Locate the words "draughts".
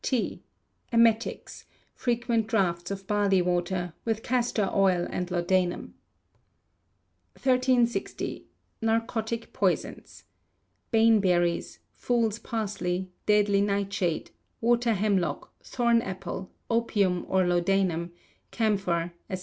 2.47-2.89